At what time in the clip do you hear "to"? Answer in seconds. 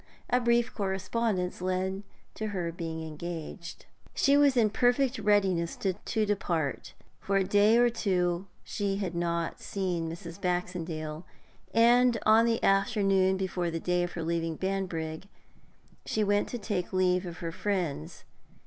2.33-2.47, 5.77-6.25, 16.49-16.57